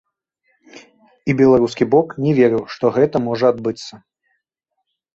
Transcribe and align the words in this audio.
І 1.33 1.35
беларускі 1.43 1.83
бок 1.97 2.17
не 2.25 2.31
верыў, 2.41 2.63
што 2.79 2.95
гэта 2.99 3.25
можа 3.29 3.45
адбыцца. 3.57 3.93